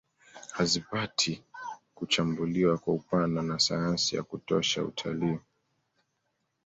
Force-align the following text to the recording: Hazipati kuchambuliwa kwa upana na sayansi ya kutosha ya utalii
Hazipati 0.53 1.43
kuchambuliwa 1.95 2.77
kwa 2.77 2.93
upana 2.93 3.41
na 3.41 3.59
sayansi 3.59 4.15
ya 4.15 4.23
kutosha 4.23 4.81
ya 4.81 4.87
utalii 4.87 5.37